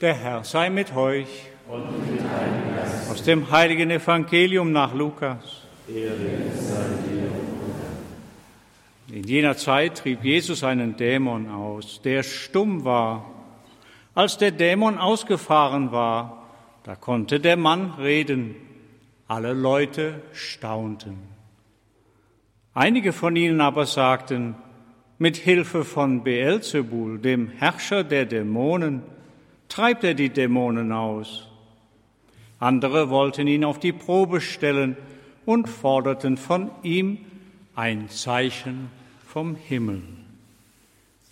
Der 0.00 0.14
Herr 0.14 0.42
sei 0.44 0.70
mit 0.70 0.94
euch. 0.96 1.28
Und 1.68 1.84
mit 2.10 2.20
Aus 3.10 3.22
dem 3.22 3.50
heiligen 3.50 3.90
Evangelium 3.90 4.72
nach 4.72 4.92
Lukas. 4.92 5.62
In 9.08 9.22
jener 9.24 9.56
Zeit 9.56 9.98
trieb 9.98 10.24
Jesus 10.24 10.64
einen 10.64 10.96
Dämon 10.96 11.48
aus, 11.48 12.00
der 12.02 12.24
stumm 12.24 12.84
war. 12.84 13.30
Als 14.14 14.36
der 14.36 14.50
Dämon 14.50 14.98
ausgefahren 14.98 15.92
war, 15.92 16.42
da 16.82 16.96
konnte 16.96 17.38
der 17.38 17.56
Mann 17.56 17.92
reden. 17.92 18.56
Alle 19.28 19.52
Leute 19.52 20.22
staunten. 20.32 21.18
Einige 22.74 23.12
von 23.12 23.36
ihnen 23.36 23.60
aber 23.60 23.86
sagten, 23.86 24.56
mit 25.18 25.36
Hilfe 25.36 25.84
von 25.84 26.24
Beelzebul, 26.24 27.20
dem 27.20 27.48
Herrscher 27.48 28.02
der 28.02 28.26
Dämonen, 28.26 29.02
treibt 29.68 30.04
er 30.04 30.14
die 30.14 30.30
Dämonen 30.30 30.92
aus. 30.92 31.48
Andere 32.60 33.10
wollten 33.10 33.46
ihn 33.46 33.64
auf 33.64 33.78
die 33.78 33.92
Probe 33.92 34.40
stellen 34.40 34.96
und 35.44 35.68
forderten 35.68 36.36
von 36.36 36.70
ihm 36.82 37.18
ein 37.74 38.08
Zeichen 38.08 38.90
vom 39.26 39.56
Himmel. 39.56 40.02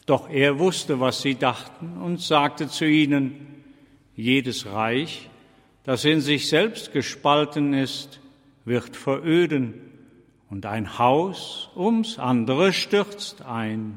Doch 0.06 0.28
er 0.28 0.58
wusste, 0.58 1.00
was 1.00 1.22
sie 1.22 1.36
dachten 1.36 1.96
und 2.02 2.20
sagte 2.20 2.68
zu 2.68 2.84
ihnen, 2.84 3.62
jedes 4.16 4.66
Reich, 4.66 5.30
das 5.84 6.04
in 6.04 6.20
sich 6.20 6.48
selbst 6.48 6.92
gespalten 6.92 7.72
ist, 7.72 8.20
wird 8.64 8.96
veröden 8.96 9.74
und 10.50 10.66
ein 10.66 10.98
Haus 10.98 11.70
ums 11.74 12.18
andere 12.18 12.72
stürzt 12.72 13.42
ein. 13.42 13.96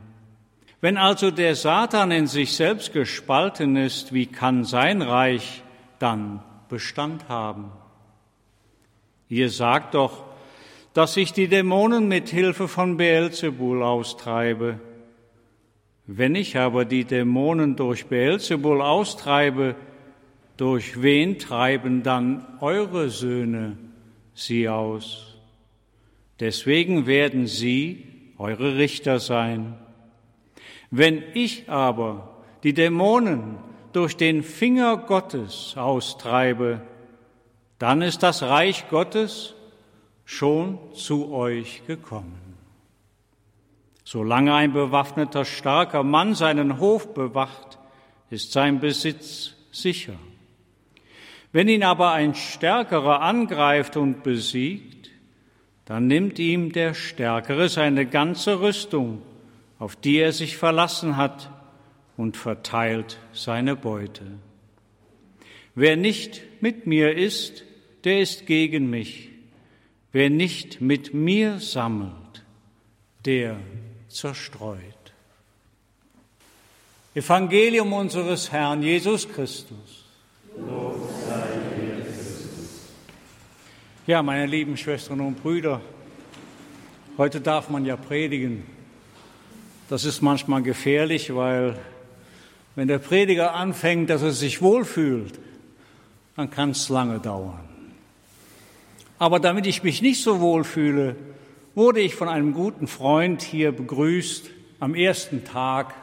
Wenn 0.82 0.98
also 0.98 1.32
der 1.32 1.56
Satan 1.56 2.12
in 2.12 2.28
sich 2.28 2.54
selbst 2.54 2.94
gespalten 2.94 3.76
ist, 3.76 4.14
wie 4.14 4.26
kann 4.26 4.64
sein 4.64 5.02
Reich 5.02 5.64
dann 6.00 6.44
Bestand 6.70 7.30
haben? 7.30 7.72
Ihr 9.30 9.50
sagt 9.50 9.96
doch, 9.96 10.26
dass 10.94 11.18
ich 11.18 11.34
die 11.34 11.48
Dämonen 11.48 12.08
mit 12.08 12.30
Hilfe 12.30 12.68
von 12.68 12.98
Beelzebul 12.98 13.84
austreibe. 13.84 14.80
Wenn 16.08 16.36
ich 16.36 16.58
aber 16.58 16.86
die 16.86 17.04
Dämonen 17.04 17.76
durch 17.76 18.06
Beelzebul 18.06 18.82
austreibe, 18.82 19.76
durch 20.58 21.02
wen 21.02 21.38
treiben 21.38 22.04
dann 22.04 22.46
eure 22.62 23.10
Söhne 23.10 23.78
sie 24.34 24.70
aus? 24.70 25.36
Deswegen 26.40 27.08
werden 27.08 27.48
sie 27.48 28.06
eure 28.38 28.78
Richter 28.78 29.20
sein. 29.20 29.78
Wenn 30.98 31.24
ich 31.34 31.70
aber 31.70 32.30
die 32.64 32.74
Dämonen 32.74 33.58
durch 33.92 34.16
den 34.16 34.44
Finger 34.44 34.96
Gottes 34.96 35.76
austreibe, 35.76 36.80
dann 37.80 38.02
ist 38.02 38.24
das 38.24 38.44
Reich 38.44 38.88
Gottes 38.88 39.56
schon 40.24 40.80
zu 40.94 41.34
euch 41.34 41.86
gekommen. 41.86 42.40
Solange 44.06 44.54
ein 44.54 44.72
bewaffneter, 44.72 45.44
starker 45.44 46.04
Mann 46.04 46.34
seinen 46.34 46.80
Hof 46.80 47.14
bewacht, 47.14 47.78
ist 48.30 48.54
sein 48.54 48.80
Besitz 48.80 49.54
sicher. 49.74 50.16
Wenn 51.52 51.68
ihn 51.68 51.84
aber 51.84 52.14
ein 52.14 52.36
Stärkerer 52.36 53.20
angreift 53.20 53.98
und 53.98 54.24
besiegt, 54.24 55.10
dann 55.84 56.08
nimmt 56.08 56.40
ihm 56.40 56.72
der 56.72 56.94
Stärkere 56.94 57.68
seine 57.68 58.06
ganze 58.06 58.62
Rüstung 58.62 59.22
auf 59.86 59.96
die 59.96 60.18
er 60.18 60.32
sich 60.32 60.58
verlassen 60.58 61.16
hat, 61.16 61.52
und 62.18 62.38
verteilt 62.38 63.20
seine 63.34 63.76
Beute. 63.76 64.24
Wer 65.76 65.96
nicht 65.96 66.42
mit 66.60 66.88
mir 66.88 67.16
ist, 67.16 67.64
der 68.04 68.20
ist 68.20 68.48
gegen 68.48 68.90
mich. 68.90 69.30
Wer 70.12 70.32
nicht 70.32 70.82
mit 70.82 71.14
mir 71.14 71.60
sammelt, 71.60 72.44
der 73.26 73.58
zerstreut. 74.08 74.80
Evangelium 77.14 77.94
unseres 77.94 78.52
Herrn 78.52 78.82
Jesus 78.82 79.30
Christus. 79.30 80.04
Ja, 84.08 84.24
meine 84.24 84.48
lieben 84.48 84.78
Schwestern 84.78 85.22
und 85.22 85.44
Brüder, 85.44 85.80
heute 87.20 87.40
darf 87.40 87.70
man 87.70 87.86
ja 87.86 87.98
predigen. 87.98 88.75
Das 89.88 90.04
ist 90.04 90.22
manchmal 90.22 90.64
gefährlich, 90.64 91.36
weil 91.36 91.78
wenn 92.76 92.88
der 92.88 92.98
Prediger 92.98 93.54
anfängt, 93.54 94.10
dass 94.10 94.24
er 94.24 94.32
sich 94.32 94.64
wohlfühlt, 94.64 95.40
dann 96.36 96.50
kann 96.50 96.72
es 96.72 96.90
lange 96.90 97.20
dauern. 97.20 97.60
Aber 99.20 99.40
damit 99.40 99.68
ich 99.68 99.84
mich 99.84 100.02
nicht 100.02 100.24
so 100.24 100.40
wohlfühle, 100.40 101.16
wurde 101.76 102.02
ich 102.02 102.16
von 102.16 102.28
einem 102.28 102.54
guten 102.54 102.88
Freund 102.88 103.44
hier 103.44 103.72
begrüßt 103.72 104.50
am 104.80 104.96
ersten 104.96 105.44
Tag. 105.44 105.94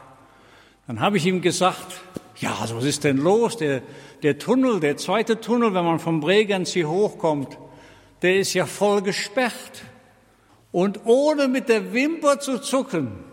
Dann 0.87 1.01
habe 1.01 1.17
ich 1.17 1.25
ihm 1.25 1.41
gesagt, 1.41 2.01
ja, 2.37 2.55
also 2.61 2.77
was 2.77 2.85
ist 2.85 3.03
denn 3.03 3.17
los? 3.17 3.57
Der, 3.57 3.81
der 4.23 4.39
Tunnel, 4.39 4.79
der 4.79 4.95
zweite 4.95 5.41
Tunnel, 5.41 5.73
wenn 5.73 5.83
man 5.83 5.99
vom 5.99 6.21
Bregenz 6.21 6.71
hier 6.71 6.87
hochkommt, 6.87 7.57
der 8.21 8.37
ist 8.37 8.53
ja 8.53 8.65
voll 8.65 9.01
gesperrt. 9.01 9.83
Und 10.71 11.01
ohne 11.05 11.49
mit 11.49 11.67
der 11.67 11.91
Wimper 11.93 12.39
zu 12.39 12.59
zucken, 12.59 13.32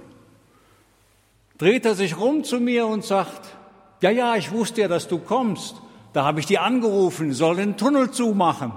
dreht 1.60 1.84
er 1.84 1.94
sich 1.94 2.18
rum 2.18 2.42
zu 2.42 2.58
mir 2.58 2.86
und 2.86 3.04
sagt, 3.04 3.54
ja, 4.00 4.10
ja, 4.10 4.34
ich 4.34 4.50
wusste 4.50 4.80
ja, 4.80 4.88
dass 4.88 5.08
du 5.08 5.18
kommst. 5.18 5.76
Da 6.14 6.24
habe 6.24 6.40
ich 6.40 6.46
die 6.46 6.58
angerufen, 6.58 7.34
soll 7.34 7.56
den 7.56 7.76
Tunnel 7.76 8.10
zumachen. 8.10 8.72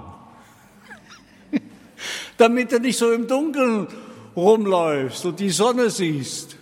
Damit 2.38 2.74
du 2.74 2.80
nicht 2.80 2.98
so 2.98 3.12
im 3.14 3.28
Dunkeln 3.28 3.88
rumläufst 4.36 5.26
und 5.26 5.40
die 5.40 5.50
Sonne 5.50 5.90
siehst. 5.90 6.58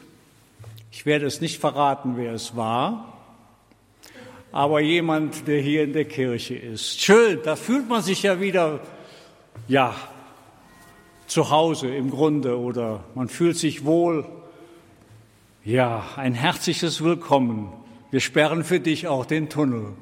Ich 0.92 1.08
werde 1.08 1.26
es 1.26 1.42
nicht 1.42 1.60
verraten, 1.60 2.14
wer 2.18 2.34
es 2.34 2.56
war, 2.56 3.18
aber 4.52 4.80
jemand, 4.80 5.48
der 5.48 5.60
hier 5.60 5.84
in 5.84 5.94
der 5.94 6.06
Kirche 6.06 6.54
ist. 6.56 7.02
Schön, 7.02 7.40
da 7.44 7.56
fühlt 7.56 7.90
man 7.90 8.04
sich 8.04 8.22
ja 8.22 8.40
wieder, 8.40 8.80
ja, 9.68 9.96
zu 11.26 11.50
Hause 11.50 11.88
im 11.96 12.12
Grunde 12.12 12.60
oder 12.60 13.06
man 13.16 13.28
fühlt 13.28 13.58
sich 13.58 13.86
wohl 13.86 14.26
ja, 15.64 16.04
ein 16.16 16.34
herzliches 16.34 17.04
Willkommen. 17.04 17.72
Wir 18.10 18.20
sperren 18.20 18.64
für 18.64 18.80
dich 18.80 19.08
auch 19.08 19.26
den 19.26 19.48
Tunnel. 19.48 19.94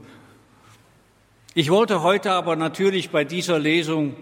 Ich 1.54 1.70
wollte 1.70 2.02
heute 2.02 2.32
aber 2.32 2.56
natürlich 2.56 3.10
bei 3.10 3.26
dieser 3.26 3.60
Lesung, 3.60 4.16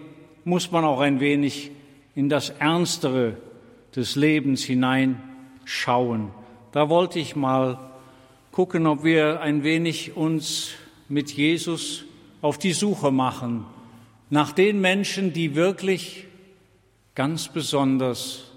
muss 0.46 0.72
man 0.72 0.84
auch 0.84 1.00
ein 1.00 1.20
wenig 1.20 1.70
in 2.16 2.30
das 2.30 2.50
Ernstere 2.50 3.38
des 3.96 4.16
Lebens 4.16 4.64
hineinschauen. 4.64 6.32
Da 6.72 6.90
wollte 6.90 7.20
ich 7.20 7.36
mal 7.36 7.92
gucken, 8.52 8.88
ob 8.88 9.04
wir 9.04 9.40
ein 9.42 9.64
wenig 9.64 10.18
uns 10.18 10.72
mit 11.08 11.32
Jesus 11.32 12.06
auf 12.42 12.58
die 12.58 12.74
Suche 12.74 13.12
machen 13.12 13.66
nach 14.32 14.54
den 14.54 14.82
Menschen, 14.82 15.34
die 15.34 15.54
wirklich 15.54 16.26
ganz 17.14 17.48
besonders 17.48 18.52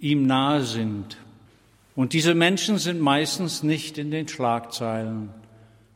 ihm 0.00 0.26
nahe 0.26 0.62
sind. 0.62 1.18
Und 1.94 2.14
diese 2.14 2.34
Menschen 2.34 2.78
sind 2.78 3.00
meistens 3.00 3.62
nicht 3.62 3.98
in 3.98 4.10
den 4.10 4.26
Schlagzeilen, 4.26 5.30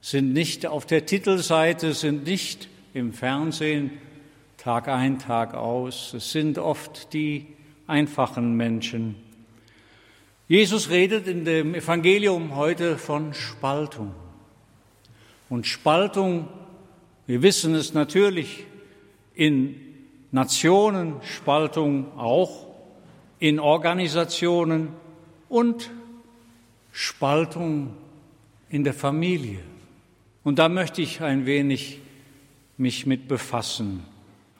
sind 0.00 0.32
nicht 0.32 0.66
auf 0.66 0.84
der 0.84 1.06
Titelseite, 1.06 1.94
sind 1.94 2.26
nicht 2.26 2.68
im 2.92 3.12
Fernsehen 3.12 3.92
Tag 4.58 4.88
ein, 4.88 5.18
Tag 5.18 5.54
aus. 5.54 6.12
Es 6.12 6.32
sind 6.32 6.58
oft 6.58 7.12
die 7.12 7.46
einfachen 7.86 8.56
Menschen. 8.56 9.14
Jesus 10.48 10.90
redet 10.90 11.26
in 11.26 11.44
dem 11.44 11.74
Evangelium 11.74 12.56
heute 12.56 12.98
von 12.98 13.32
Spaltung. 13.32 14.14
Und 15.48 15.66
Spaltung, 15.66 16.48
wir 17.26 17.42
wissen 17.42 17.74
es 17.74 17.94
natürlich, 17.94 18.64
in 19.34 19.76
Nationen, 20.32 21.14
Spaltung 21.22 22.16
auch 22.18 22.66
in 23.38 23.60
Organisationen, 23.60 24.88
und 25.48 25.90
Spaltung 26.92 27.94
in 28.68 28.84
der 28.84 28.94
Familie. 28.94 29.60
Und 30.42 30.58
da 30.58 30.68
möchte 30.68 31.02
ich 31.02 31.20
ein 31.22 31.46
wenig 31.46 32.00
mich 32.76 33.06
mit 33.06 33.28
befassen. 33.28 34.04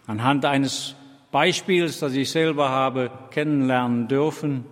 Anhand 0.07 0.45
eines 0.45 0.95
Beispiels, 1.31 1.99
das 2.01 2.15
ich 2.15 2.31
selber 2.31 2.71
habe 2.71 3.11
kennenlernen 3.31 4.09
dürfen. 4.09 4.65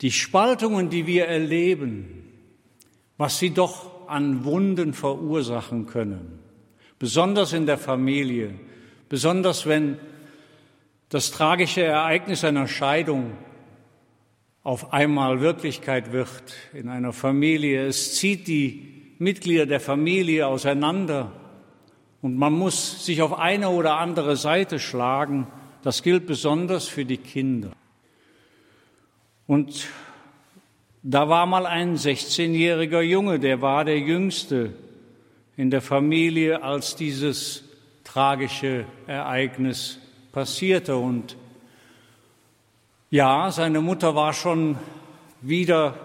Die 0.00 0.10
Spaltungen, 0.10 0.90
die 0.90 1.06
wir 1.06 1.26
erleben, 1.26 2.24
was 3.16 3.38
sie 3.38 3.50
doch 3.50 4.08
an 4.08 4.44
Wunden 4.44 4.92
verursachen 4.92 5.86
können, 5.86 6.38
besonders 6.98 7.52
in 7.52 7.66
der 7.66 7.78
Familie, 7.78 8.54
besonders 9.08 9.66
wenn 9.66 9.98
das 11.08 11.30
tragische 11.30 11.82
Ereignis 11.82 12.44
einer 12.44 12.68
Scheidung 12.68 13.32
auf 14.66 14.92
einmal 14.92 15.40
Wirklichkeit 15.40 16.10
wird 16.10 16.42
in 16.74 16.88
einer 16.88 17.12
Familie. 17.12 17.86
Es 17.86 18.16
zieht 18.16 18.48
die 18.48 19.14
Mitglieder 19.20 19.64
der 19.64 19.78
Familie 19.78 20.48
auseinander 20.48 21.30
und 22.20 22.36
man 22.36 22.52
muss 22.52 23.06
sich 23.06 23.22
auf 23.22 23.38
eine 23.38 23.68
oder 23.68 23.98
andere 23.98 24.34
Seite 24.34 24.80
schlagen. 24.80 25.46
Das 25.82 26.02
gilt 26.02 26.26
besonders 26.26 26.88
für 26.88 27.04
die 27.04 27.18
Kinder. 27.18 27.70
Und 29.46 29.86
da 31.04 31.28
war 31.28 31.46
mal 31.46 31.64
ein 31.64 31.96
16-jähriger 31.96 33.02
Junge, 33.02 33.38
der 33.38 33.62
war 33.62 33.84
der 33.84 34.00
jüngste 34.00 34.72
in 35.56 35.70
der 35.70 35.80
Familie, 35.80 36.64
als 36.64 36.96
dieses 36.96 37.62
tragische 38.02 38.84
Ereignis 39.06 40.00
passierte. 40.32 40.96
Und 40.96 41.36
ja, 43.16 43.50
seine 43.50 43.80
Mutter 43.80 44.14
war 44.14 44.34
schon 44.34 44.76
wieder 45.40 45.98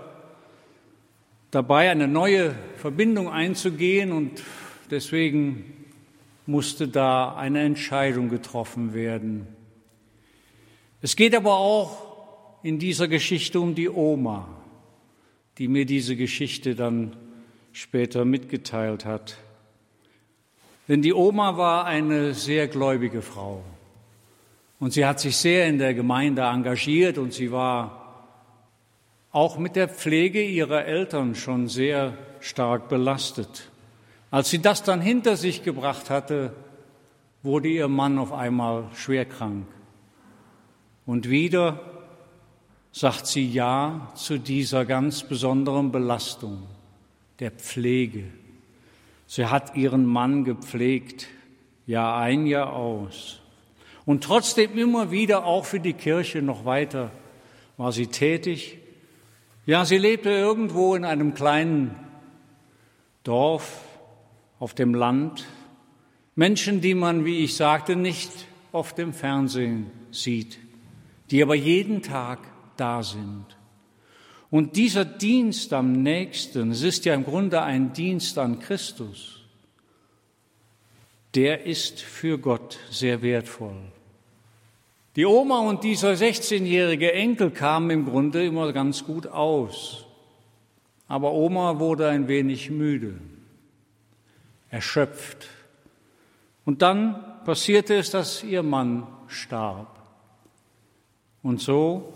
dabei, 1.51 1.91
eine 1.91 2.07
neue 2.07 2.55
Verbindung 2.77 3.27
einzugehen 3.27 4.13
und 4.13 4.41
deswegen 4.89 5.73
musste 6.45 6.87
da 6.87 7.35
eine 7.35 7.63
Entscheidung 7.63 8.29
getroffen 8.29 8.93
werden. 8.93 9.45
Es 11.01 11.17
geht 11.17 11.35
aber 11.35 11.57
auch 11.57 12.63
in 12.63 12.79
dieser 12.79 13.09
Geschichte 13.09 13.59
um 13.59 13.75
die 13.75 13.89
Oma, 13.89 14.47
die 15.57 15.67
mir 15.67 15.85
diese 15.85 16.15
Geschichte 16.15 16.75
dann 16.75 17.17
später 17.73 18.23
mitgeteilt 18.23 19.03
hat. 19.03 19.35
Denn 20.87 21.01
die 21.01 21.13
Oma 21.13 21.57
war 21.57 21.83
eine 21.83 22.33
sehr 22.33 22.69
gläubige 22.69 23.21
Frau 23.21 23.65
und 24.81 24.91
sie 24.93 25.05
hat 25.05 25.19
sich 25.19 25.37
sehr 25.37 25.67
in 25.67 25.77
der 25.77 25.93
Gemeinde 25.93 26.41
engagiert 26.41 27.19
und 27.19 27.33
sie 27.33 27.51
war 27.51 28.25
auch 29.31 29.59
mit 29.59 29.75
der 29.75 29.87
Pflege 29.87 30.43
ihrer 30.43 30.85
Eltern 30.85 31.35
schon 31.35 31.67
sehr 31.67 32.17
stark 32.39 32.89
belastet. 32.89 33.69
Als 34.31 34.49
sie 34.49 34.59
das 34.59 34.81
dann 34.81 34.99
hinter 34.99 35.37
sich 35.37 35.63
gebracht 35.63 36.09
hatte, 36.09 36.55
wurde 37.43 37.67
ihr 37.67 37.87
Mann 37.87 38.17
auf 38.17 38.33
einmal 38.33 38.85
schwer 38.95 39.25
krank. 39.25 39.67
Und 41.05 41.29
wieder 41.29 41.79
sagt 42.91 43.27
sie 43.27 43.47
Ja 43.47 44.11
zu 44.15 44.39
dieser 44.39 44.85
ganz 44.85 45.21
besonderen 45.21 45.91
Belastung 45.91 46.63
der 47.39 47.51
Pflege. 47.51 48.23
Sie 49.27 49.45
hat 49.45 49.75
ihren 49.75 50.07
Mann 50.07 50.43
gepflegt, 50.43 51.27
Jahr 51.85 52.17
ein, 52.17 52.47
Jahr 52.47 52.73
aus. 52.73 53.40
Und 54.05 54.23
trotzdem 54.23 54.77
immer 54.77 55.11
wieder 55.11 55.45
auch 55.45 55.65
für 55.65 55.79
die 55.79 55.93
Kirche 55.93 56.41
noch 56.41 56.65
weiter 56.65 57.11
war 57.77 57.91
sie 57.91 58.07
tätig 58.07 58.81
ja, 59.65 59.85
sie 59.85 59.99
lebte 59.99 60.31
irgendwo 60.31 60.95
in 60.95 61.05
einem 61.05 61.35
kleinen 61.35 61.95
Dorf 63.23 63.83
auf 64.59 64.73
dem 64.73 64.95
Land. 64.95 65.45
Menschen, 66.33 66.81
die 66.81 66.95
man, 66.95 67.25
wie 67.25 67.43
ich 67.43 67.55
sagte, 67.55 67.95
nicht 67.95 68.31
oft 68.71 68.97
im 68.97 69.13
Fernsehen 69.13 69.91
sieht, 70.09 70.57
die 71.29 71.43
aber 71.43 71.53
jeden 71.53 72.01
Tag 72.01 72.39
da 72.75 73.03
sind. 73.03 73.45
Und 74.49 74.75
dieser 74.77 75.05
Dienst 75.05 75.73
am 75.73 75.91
nächsten, 75.91 76.71
es 76.71 76.81
ist 76.81 77.05
ja 77.05 77.13
im 77.13 77.23
Grunde 77.23 77.61
ein 77.61 77.93
Dienst 77.93 78.39
an 78.39 78.59
Christus, 78.59 79.40
der 81.35 81.65
ist 81.65 82.01
für 82.01 82.37
Gott 82.37 82.79
sehr 82.89 83.21
wertvoll. 83.21 83.75
Die 85.15 85.25
Oma 85.25 85.59
und 85.59 85.83
dieser 85.83 86.11
16-jährige 86.11 87.11
Enkel 87.13 87.51
kamen 87.51 87.89
im 87.89 88.05
Grunde 88.05 88.45
immer 88.45 88.71
ganz 88.71 89.03
gut 89.03 89.27
aus. 89.27 90.05
Aber 91.07 91.33
Oma 91.33 91.79
wurde 91.79 92.07
ein 92.07 92.29
wenig 92.29 92.69
müde, 92.69 93.15
erschöpft. 94.69 95.49
Und 96.63 96.81
dann 96.81 97.43
passierte 97.43 97.95
es, 97.95 98.11
dass 98.11 98.43
ihr 98.43 98.63
Mann 98.63 99.05
starb. 99.27 99.99
Und 101.43 101.59
so 101.59 102.13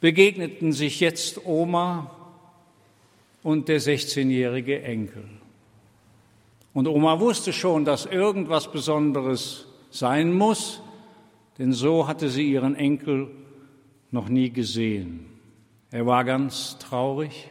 begegneten 0.00 0.72
sich 0.72 1.00
jetzt 1.00 1.44
Oma 1.44 2.14
und 3.42 3.66
der 3.68 3.80
16-jährige 3.80 4.82
Enkel. 4.82 5.24
Und 6.72 6.86
Oma 6.86 7.18
wusste 7.20 7.52
schon, 7.52 7.84
dass 7.84 8.06
irgendwas 8.06 8.70
Besonderes 8.70 9.66
sein 9.90 10.32
muss, 10.32 10.80
denn 11.58 11.72
so 11.72 12.06
hatte 12.06 12.28
sie 12.28 12.50
ihren 12.50 12.76
Enkel 12.76 13.30
noch 14.10 14.28
nie 14.28 14.50
gesehen. 14.50 15.26
Er 15.90 16.06
war 16.06 16.24
ganz 16.24 16.78
traurig, 16.78 17.48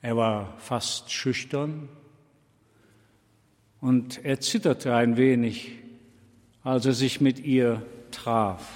er 0.00 0.16
war 0.16 0.54
fast 0.58 1.10
schüchtern 1.10 1.88
und 3.80 4.24
er 4.24 4.40
zitterte 4.40 4.94
ein 4.94 5.16
wenig, 5.16 5.72
als 6.62 6.86
er 6.86 6.92
sich 6.92 7.20
mit 7.20 7.38
ihr 7.40 7.82
traf. 8.10 8.66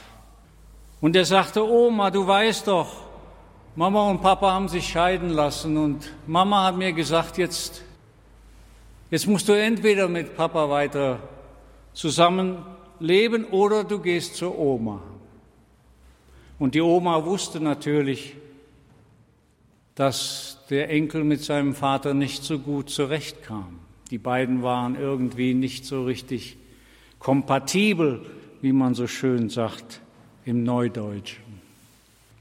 Und 1.01 1.15
er 1.15 1.25
sagte, 1.25 1.63
Oma, 1.67 2.11
du 2.11 2.27
weißt 2.27 2.67
doch, 2.67 2.89
Mama 3.77 4.11
und 4.11 4.21
Papa 4.21 4.53
haben 4.53 4.69
sich 4.69 4.89
scheiden 4.89 5.31
lassen 5.31 5.77
und 5.77 6.13
Mama 6.27 6.65
hat 6.65 6.77
mir 6.77 6.93
gesagt, 6.93 7.39
jetzt, 7.39 7.85
jetzt 9.11 9.27
musst 9.27 9.49
du 9.49 9.53
entweder 9.53 10.09
mit 10.09 10.37
Papa 10.37 10.69
weiter 10.71 11.21
zusammen 11.93 12.65
leben 13.01 13.45
oder 13.45 13.85
du 13.85 13.99
gehst 13.99 14.37
zur 14.37 14.59
Oma. 14.59 15.03
Und 16.59 16.75
die 16.75 16.81
Oma 16.81 17.25
wusste 17.25 17.61
natürlich, 17.61 18.35
dass 19.95 20.59
der 20.71 20.91
Enkel 20.91 21.25
mit 21.25 21.43
seinem 21.43 21.75
Vater 21.75 22.15
nicht 22.15 22.45
so 22.45 22.59
gut 22.59 22.91
zurechtkam. 22.91 23.79
Die 24.11 24.19
beiden 24.19 24.63
waren 24.63 24.97
irgendwie 24.97 25.55
nicht 25.55 25.85
so 25.85 26.05
richtig 26.05 26.57
kompatibel, 27.19 28.25
wie 28.61 28.73
man 28.73 28.95
so 28.95 29.07
schön 29.07 29.51
sagt 29.51 30.01
im 30.45 30.63
Neudeutschen. 30.63 31.45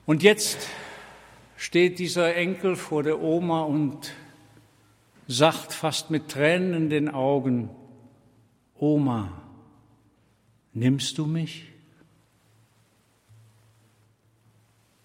Und 0.05 0.23
jetzt 0.23 0.67
steht 1.57 1.99
dieser 1.99 2.35
Enkel 2.35 2.75
vor 2.75 3.03
der 3.03 3.21
Oma 3.21 3.61
und 3.61 4.13
sagt 5.27 5.74
fast 5.74 6.09
mit 6.09 6.29
Tränen 6.29 6.74
in 6.74 6.89
den 6.89 7.09
Augen, 7.09 7.69
Oma, 8.79 9.47
Nimmst 10.79 11.18
du 11.18 11.25
mich? 11.25 11.65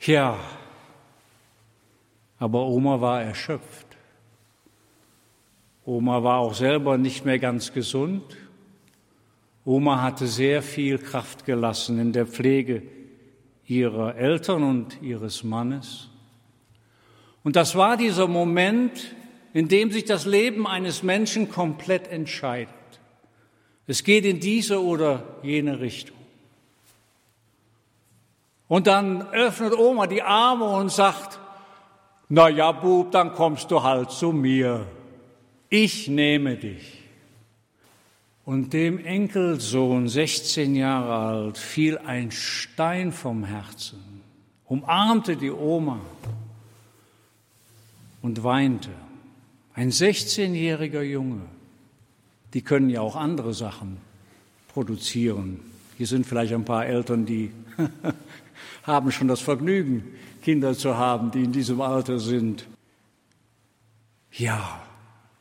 Ja, 0.01 0.39
aber 2.39 2.67
Oma 2.67 3.01
war 3.01 3.23
erschöpft. 3.23 3.87
Oma 5.87 6.23
war 6.23 6.41
auch 6.41 6.53
selber 6.53 6.99
nicht 6.99 7.25
mehr 7.25 7.39
ganz 7.39 7.73
gesund. 7.73 8.37
Oma 9.65 10.03
hatte 10.03 10.27
sehr 10.27 10.63
viel 10.63 10.99
Kraft 10.99 11.47
gelassen 11.47 11.99
in 11.99 12.13
der 12.13 12.27
Pflege 12.27 12.83
ihrer 13.67 14.15
Eltern 14.17 14.63
und 14.63 15.01
ihres 15.01 15.43
Mannes. 15.43 16.11
Und 17.45 17.57
das 17.57 17.77
war 17.77 17.97
dieser 17.97 18.29
Moment, 18.29 19.17
in 19.55 19.69
dem 19.69 19.91
sich 19.91 20.05
das 20.05 20.25
Leben 20.25 20.67
eines 20.67 21.03
Menschen 21.03 21.51
komplett 21.51 22.09
entscheidet. 22.09 22.73
Es 23.87 24.05
geht 24.05 24.25
in 24.25 24.41
diese 24.41 24.83
oder 24.83 25.23
jene 25.43 25.81
Richtung. 25.81 26.17
Und 28.69 28.87
dann 28.87 29.23
öffnet 29.33 29.77
Oma 29.77 30.07
die 30.07 30.23
Arme 30.23 30.65
und 30.65 30.91
sagt, 30.91 31.39
na 32.29 32.49
ja, 32.49 32.73
Bub, 32.73 33.11
dann 33.11 33.35
kommst 33.35 33.71
du 33.71 33.83
halt 33.83 34.11
zu 34.11 34.33
mir. 34.33 34.87
Ich 35.69 36.09
nehme 36.09 36.57
dich. 36.57 37.03
Und 38.47 38.73
dem 38.73 39.05
Enkelsohn, 39.05 40.09
16 40.09 40.75
Jahre 40.75 41.15
alt, 41.15 41.59
fiel 41.59 41.99
ein 41.99 42.31
Stein 42.31 43.13
vom 43.13 43.45
Herzen, 43.45 44.23
umarmte 44.65 45.37
die 45.37 45.51
Oma 45.51 46.01
und 48.23 48.43
weinte. 48.43 48.91
Ein 49.75 49.91
16-jähriger 49.91 51.03
Junge 51.03 51.43
die 52.55 52.63
können 52.63 52.91
ja 52.91 53.01
auch 53.01 53.17
andere 53.17 53.55
Sachen 53.55 53.99
produzieren. 54.69 55.61
Hier 55.97 56.07
sind 56.07 56.27
vielleicht 56.27 56.53
ein 56.53 56.65
paar 56.65 56.87
Eltern, 56.87 57.27
die 57.27 57.51
haben 58.83 59.11
schon 59.13 59.29
das 59.29 59.41
Vergnügen, 59.41 60.05
Kinder 60.43 60.75
zu 60.75 60.97
haben, 60.97 61.31
die 61.31 61.45
in 61.45 61.53
diesem 61.53 61.81
Alter 61.81 62.19
sind. 62.19 62.67
Ja, 64.33 64.83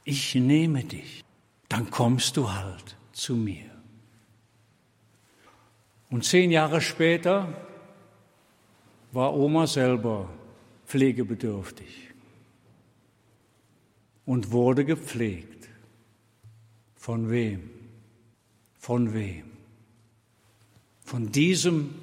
ich 0.03 0.35
nehme 0.35 0.83
dich, 0.83 1.23
dann 1.69 1.89
kommst 1.89 2.37
du 2.37 2.51
halt 2.51 2.95
zu 3.13 3.35
mir. 3.35 3.69
Und 6.09 6.25
zehn 6.25 6.51
Jahre 6.51 6.81
später 6.81 7.47
war 9.13 9.33
Oma 9.33 9.65
selber 9.65 10.29
pflegebedürftig 10.85 12.10
und 14.25 14.51
wurde 14.51 14.85
gepflegt. 14.85 15.69
Von 16.95 17.29
wem? 17.29 17.69
Von 18.77 19.13
wem? 19.13 19.43
Von 21.03 21.31
diesem 21.31 21.95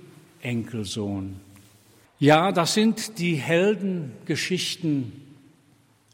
Enkelsohn. 0.42 1.40
Ja, 2.18 2.50
das 2.52 2.74
sind 2.74 3.18
die 3.18 3.36
Heldengeschichten 3.36 5.12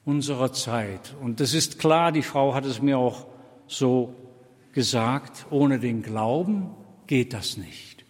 unserer 0.04 0.52
Zeit. 0.52 1.14
Und 1.22 1.40
das 1.40 1.54
ist 1.54 1.78
klar, 1.78 2.12
die 2.12 2.22
Frau 2.22 2.54
hat 2.54 2.66
es 2.66 2.82
mir 2.82 2.98
auch 2.98 3.26
so 3.66 4.14
gesagt, 4.72 5.46
ohne 5.50 5.78
den 5.78 6.02
Glauben 6.02 6.70
geht 7.06 7.32
das 7.32 7.56
nicht. 7.56 8.04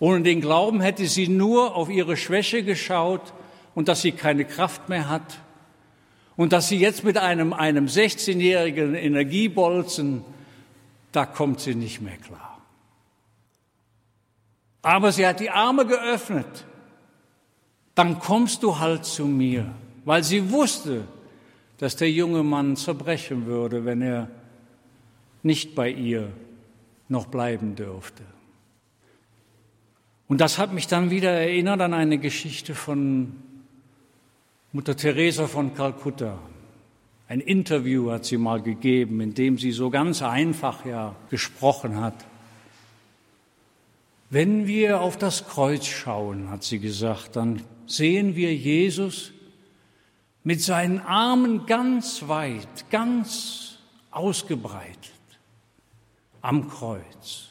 Ohne 0.00 0.22
den 0.22 0.40
Glauben 0.40 0.80
hätte 0.80 1.06
sie 1.06 1.28
nur 1.28 1.76
auf 1.76 1.88
ihre 1.88 2.16
Schwäche 2.16 2.64
geschaut 2.64 3.32
und 3.74 3.88
dass 3.88 4.02
sie 4.02 4.12
keine 4.12 4.44
Kraft 4.44 4.88
mehr 4.88 5.08
hat 5.08 5.38
und 6.36 6.52
dass 6.52 6.68
sie 6.68 6.78
jetzt 6.78 7.04
mit 7.04 7.16
einem, 7.16 7.52
einem 7.52 7.86
16-jährigen 7.86 8.94
Energiebolzen, 8.94 10.24
da 11.12 11.26
kommt 11.26 11.60
sie 11.60 11.74
nicht 11.74 12.00
mehr 12.00 12.16
klar. 12.16 12.60
Aber 14.82 15.12
sie 15.12 15.26
hat 15.26 15.40
die 15.40 15.50
Arme 15.50 15.86
geöffnet. 15.86 16.66
Dann 17.94 18.18
kommst 18.18 18.62
du 18.62 18.78
halt 18.80 19.04
zu 19.04 19.26
mir, 19.26 19.72
weil 20.04 20.24
sie 20.24 20.50
wusste, 20.50 21.04
dass 21.78 21.96
der 21.96 22.10
junge 22.10 22.42
Mann 22.42 22.76
zerbrechen 22.76 23.46
würde, 23.46 23.84
wenn 23.84 24.02
er 24.02 24.28
nicht 25.42 25.74
bei 25.74 25.90
ihr 25.90 26.32
noch 27.08 27.26
bleiben 27.26 27.76
dürfte. 27.76 28.24
Und 30.26 30.40
das 30.40 30.58
hat 30.58 30.72
mich 30.72 30.86
dann 30.86 31.10
wieder 31.10 31.30
erinnert 31.30 31.80
an 31.80 31.94
eine 31.94 32.18
Geschichte 32.18 32.74
von 32.74 33.36
Mutter 34.74 34.96
Teresa 34.96 35.46
von 35.46 35.72
Kalkutta. 35.72 36.36
Ein 37.28 37.38
Interview 37.38 38.10
hat 38.10 38.24
sie 38.24 38.38
mal 38.38 38.60
gegeben, 38.60 39.20
in 39.20 39.32
dem 39.32 39.56
sie 39.56 39.70
so 39.70 39.88
ganz 39.88 40.20
einfach 40.20 40.84
ja 40.84 41.14
gesprochen 41.30 42.00
hat. 42.00 42.24
Wenn 44.30 44.66
wir 44.66 45.00
auf 45.00 45.16
das 45.16 45.46
Kreuz 45.46 45.86
schauen, 45.86 46.50
hat 46.50 46.64
sie 46.64 46.80
gesagt, 46.80 47.36
dann 47.36 47.62
sehen 47.86 48.34
wir 48.34 48.52
Jesus 48.52 49.30
mit 50.42 50.60
seinen 50.60 50.98
Armen 50.98 51.66
ganz 51.66 52.26
weit, 52.26 52.90
ganz 52.90 53.78
ausgebreitet 54.10 54.98
am 56.40 56.68
Kreuz. 56.68 57.46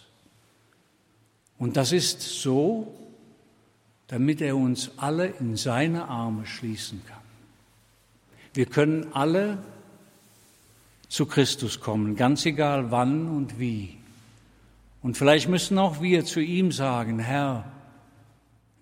Und 1.58 1.78
das 1.78 1.94
ist 1.94 2.20
so, 2.20 2.94
damit 4.08 4.42
er 4.42 4.56
uns 4.56 4.92
alle 4.98 5.28
in 5.28 5.56
seine 5.56 6.08
Arme 6.08 6.46
schließen 6.46 7.02
kann. 7.08 7.18
Wir 8.54 8.66
können 8.66 9.14
alle 9.14 9.64
zu 11.08 11.26
Christus 11.26 11.80
kommen, 11.80 12.16
ganz 12.16 12.46
egal 12.46 12.92
wann 12.92 13.28
und 13.28 13.60
wie. 13.60 13.98
Und 15.02 15.18
vielleicht 15.18 15.50
müssen 15.50 15.78
auch 15.78 16.02
wir 16.02 16.26
zu 16.26 16.40
ihm 16.40 16.72
sagen, 16.72 17.20
Herr, 17.20 17.72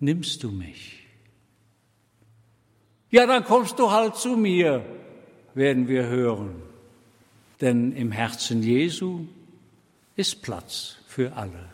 nimmst 0.00 0.42
du 0.42 0.50
mich? 0.50 1.00
Ja, 3.10 3.26
dann 3.26 3.44
kommst 3.44 3.78
du 3.78 3.90
halt 3.90 4.16
zu 4.16 4.36
mir, 4.36 4.84
werden 5.54 5.88
wir 5.88 6.06
hören. 6.06 6.62
Denn 7.60 7.92
im 7.92 8.10
Herzen 8.10 8.62
Jesu 8.62 9.26
ist 10.16 10.42
Platz 10.42 10.96
für 11.06 11.32
alle. 11.34 11.71